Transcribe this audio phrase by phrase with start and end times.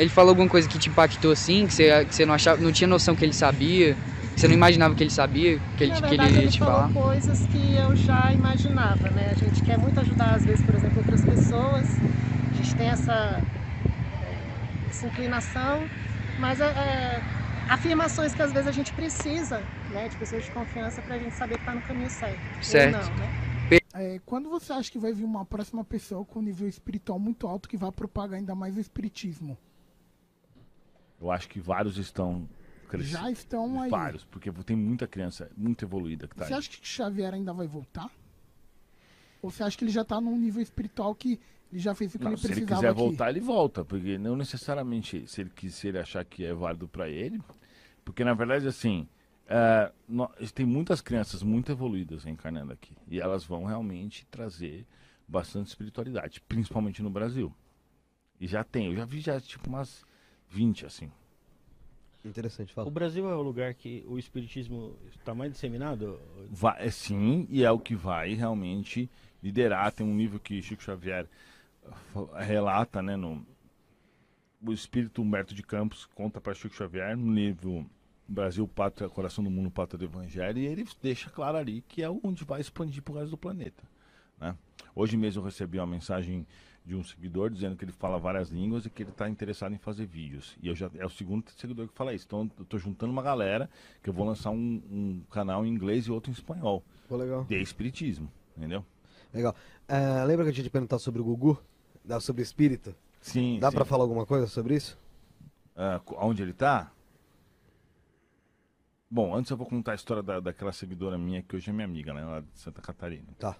[0.00, 2.72] Ele falou alguma coisa que te impactou assim, que você, que você não, achava, não
[2.72, 3.96] tinha noção que ele sabia,
[4.34, 6.50] que você não imaginava que ele sabia, que ele, Na que verdade, ele ele ia
[6.50, 6.92] te falou falar?
[6.92, 9.30] coisas que eu já imaginava, né?
[9.30, 12.02] A gente quer muito ajudar, às vezes, por exemplo, outras pessoas.
[12.50, 13.46] A gente tem essa,
[14.22, 15.90] eh, essa inclinação,
[16.36, 17.24] mas é, é,
[17.68, 20.08] afirmações que às vezes a gente precisa, né?
[20.08, 22.58] De pessoas de confiança para a gente saber que está no caminho certo.
[22.58, 22.92] ou Certo.
[22.92, 23.34] não, né?
[23.94, 27.46] É, quando você acha que vai vir uma próxima pessoa com um nível espiritual muito
[27.46, 29.58] alto que vai propagar ainda mais o espiritismo?
[31.20, 32.48] Eu acho que vários estão
[32.88, 33.12] crescendo.
[33.12, 33.90] Já estão aí.
[33.90, 36.58] Vários, porque tem muita criança muito evoluída que tá Você aí.
[36.58, 38.10] acha que Xavier ainda vai voltar?
[39.42, 41.40] Ou você acha que ele já tá num nível espiritual que
[41.72, 43.00] ele já fez o que Não, ele se ele precisava quiser aqui?
[43.00, 47.08] voltar, ele volta, porque não necessariamente se ele, se ele achar que é válido para
[47.08, 47.40] ele,
[48.04, 49.08] porque na verdade assim,
[49.46, 54.86] é, nó- tem muitas crianças muito evoluídas encarnando aqui e elas vão realmente trazer
[55.26, 57.54] bastante espiritualidade, principalmente no Brasil.
[58.40, 60.04] E já tem, eu já vi já tipo umas
[60.48, 61.10] 20 assim.
[62.24, 62.90] Interessante, O fala.
[62.90, 66.20] Brasil é o lugar que o espiritismo está mais disseminado?
[66.50, 69.10] Vai, é, sim, e é o que vai realmente
[69.42, 69.90] liderar.
[69.92, 71.26] Tem um livro que Chico Xavier
[72.34, 73.44] ah, relata, né, no
[74.62, 77.86] o espírito Humberto de Campos conta para Chico Xavier no livro
[78.28, 82.10] Brasil, Pátria, Coração do Mundo, Pátria do Evangelho, e ele deixa claro ali que é
[82.10, 83.82] onde vai expandir para o resto do planeta.
[84.40, 84.56] Né?
[84.94, 86.46] Hoje mesmo eu recebi uma mensagem
[86.84, 89.78] de um seguidor dizendo que ele fala várias línguas e que ele está interessado em
[89.78, 90.56] fazer vídeos.
[90.62, 92.24] E eu já é o segundo seguidor que fala isso.
[92.26, 93.68] Então eu estou juntando uma galera
[94.02, 96.82] que eu vou lançar um, um canal em inglês e outro em espanhol.
[97.08, 97.44] Pô, legal.
[97.44, 98.84] De espiritismo, entendeu?
[99.32, 99.54] Legal.
[99.86, 101.62] Ah, lembra que eu tinha te perguntado sobre o Gugu?
[102.20, 102.94] Sobre espírito?
[103.20, 103.58] Sim.
[103.60, 104.98] Dá pra falar alguma coisa sobre isso?
[105.76, 106.90] Ah, co- onde ele tá?
[109.08, 111.84] Bom, antes eu vou contar a história da, daquela seguidora minha que hoje é minha
[111.84, 112.24] amiga, né?
[112.24, 113.26] Lá de Santa Catarina.
[113.38, 113.56] Tá.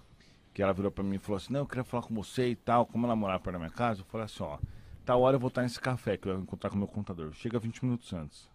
[0.53, 2.55] Que ela virou pra mim e falou assim, não, eu queria falar com você e
[2.55, 2.85] tal.
[2.85, 4.57] Como ela morava perto da minha casa, eu falei assim, ó,
[5.05, 7.31] tal hora eu vou estar nesse café que eu vou encontrar com o meu contador.
[7.33, 8.49] Chega 20 minutos antes.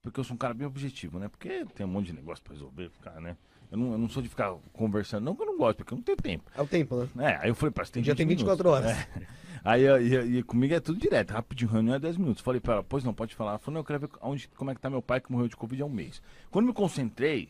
[0.00, 1.28] Porque eu sou um cara bem objetivo, né?
[1.28, 3.36] Porque tem um monte de negócio pra resolver, cara, né?
[3.70, 5.96] Eu não, eu não sou de ficar conversando, não que eu não gosto, porque eu
[5.96, 6.50] não tenho tempo.
[6.54, 7.32] É o tempo, né?
[7.32, 8.44] É, aí eu falei, parece que tem 20 tem minutos.
[8.44, 8.90] 24 horas.
[8.90, 9.26] É.
[9.64, 12.42] Aí eu- e, e comigo é tudo direto, rapidinho, reunião é 10 minutos.
[12.42, 13.52] Falei pra ela, pois não, pode falar.
[13.52, 15.48] Ela falou, não, eu quero ver onde, como é que tá meu pai que morreu
[15.48, 16.20] de Covid há um mês.
[16.50, 17.48] Quando me concentrei,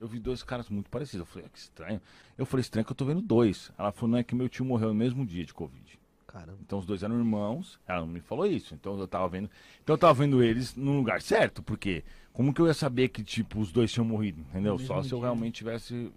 [0.00, 1.20] eu vi dois caras muito parecidos.
[1.20, 2.00] Eu falei, ah, que estranho.
[2.36, 3.70] Eu falei, estranho que eu tô vendo dois.
[3.76, 5.98] Ela falou, não, é que meu tio morreu no mesmo dia de Covid.
[6.26, 6.58] Caramba.
[6.60, 8.74] Então os dois eram irmãos, ela não me falou isso.
[8.74, 9.50] Então eu tava vendo.
[9.82, 13.24] Então eu tava vendo eles no lugar certo, porque como que eu ia saber que,
[13.24, 14.78] tipo, os dois tinham morrido, entendeu?
[14.78, 16.12] Só se eu realmente tivesse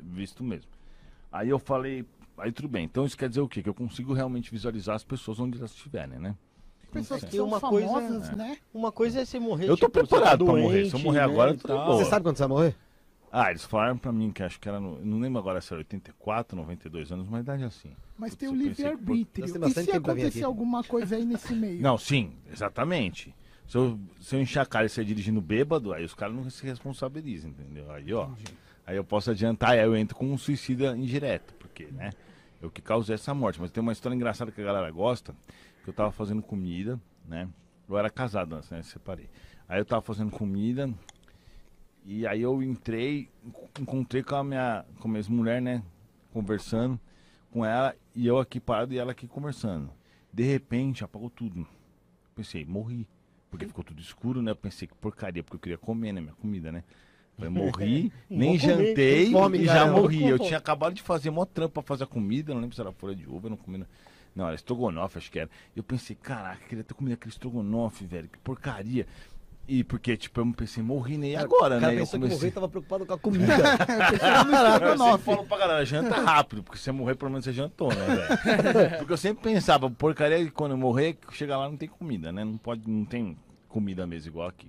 [0.00, 0.70] visto mesmo.
[1.30, 2.06] Aí eu falei,
[2.38, 2.84] aí tudo bem.
[2.84, 3.62] Então isso quer dizer o quê?
[3.62, 6.36] Que eu consigo realmente visualizar as pessoas onde elas estiverem, né?
[6.90, 8.58] Pessoas que são uma coisa- famosas, né?
[8.74, 9.64] Uma coisa é você morrer.
[9.64, 10.86] Eu tô tipo, você preparado tá pra morrer.
[10.86, 11.96] Se eu morrer né, agora, eu tô de boa.
[11.96, 12.76] Você sabe quando você vai morrer?
[13.32, 14.98] Ah, eles falaram pra mim que acho que era no.
[15.04, 17.90] Não lembro agora se era 84, 92 anos, uma idade assim.
[18.18, 19.52] Mas Putz, tem o que- livre-arbítrio.
[19.52, 21.80] Temos E se acontecer alguma coisa aí nesse meio?
[21.80, 23.32] Não, sim, exatamente.
[23.68, 27.50] Se eu, se eu cara e sair dirigindo bêbado, aí os caras não se responsabilizam,
[27.50, 27.88] entendeu?
[27.92, 28.28] Aí, ó.
[28.84, 32.10] Aí eu posso adiantar, aí eu entro como um suicida indireto, porque, né?
[32.60, 33.60] Eu que causei essa morte.
[33.60, 35.32] Mas tem uma história engraçada que a galera gosta,
[35.82, 37.48] que eu tava fazendo comida, né?
[37.88, 38.82] Eu era casado antes, né?
[38.82, 39.28] Separei.
[39.68, 40.92] Aí eu tava fazendo comida,
[42.04, 45.82] e aí eu entrei, enco- encontrei com a minha, com a minha ex-mulher, né?
[46.32, 46.98] Conversando
[47.50, 49.90] com ela, e eu aqui parado e ela aqui conversando.
[50.32, 51.66] De repente, apagou tudo.
[52.34, 53.06] Pensei, morri.
[53.50, 54.52] Porque ficou tudo escuro, né?
[54.52, 56.20] Eu pensei que porcaria, porque eu queria comer, né?
[56.20, 56.84] Minha comida, né?
[57.36, 60.28] Falei, morri, nem jantei fome, e já morri.
[60.28, 62.92] Eu tinha acabado de fazer mó trampo pra fazer a comida, não lembro se era
[62.92, 63.78] folha de uva, eu não comi.
[63.78, 63.86] Não,
[64.34, 65.50] não era estrogonofe, acho que era.
[65.74, 69.06] Eu pensei, caraca, queria ter comido aquele estrogonofe, velho, que porcaria.
[69.68, 71.28] E porque, tipo, eu pensei, morri, né?
[71.28, 71.94] E agora, cara né?
[71.94, 72.50] Eu pensou que morrer comecei.
[72.50, 73.54] tava preocupado com a comida.
[73.54, 77.88] Eu sempre falo pra galera, janta rápido, porque se você morrer, pelo menos você jantou,
[77.94, 78.98] né, velho?
[78.98, 82.44] Porque eu sempre pensava, porcaria, quando eu morrer, chegar lá não tem comida, né?
[82.44, 83.36] Não pode, não tem
[83.68, 84.68] comida mesmo igual aqui.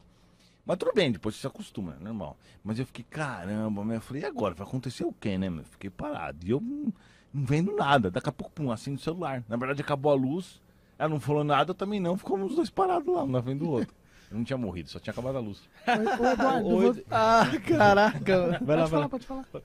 [0.65, 2.37] Mas tudo bem, depois você se acostuma, é normal.
[2.63, 4.53] Mas eu fiquei, caramba, meu, eu falei, e agora?
[4.53, 5.63] Vai acontecer o quê, né, meu?
[5.65, 6.37] Fiquei parado.
[6.45, 6.93] E eu não,
[7.33, 8.11] não vendo nada.
[8.11, 9.43] Daqui a pouco, pum, assim no celular.
[9.49, 10.61] Na verdade, acabou a luz.
[10.99, 12.15] Ela não falou nada, eu também não.
[12.17, 13.93] Ficamos os dois parados lá, um na frente do outro.
[14.29, 15.61] Eu não tinha morrido, só tinha acabado a luz.
[15.87, 18.59] Ô, Eduardo, Oi, você- Ah, caraca.
[18.63, 19.63] Vai lá, pode falar, pode falar.